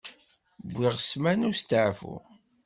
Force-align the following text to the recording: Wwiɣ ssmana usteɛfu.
Wwiɣ 0.73 0.93
ssmana 0.99 1.47
usteɛfu. 1.51 2.15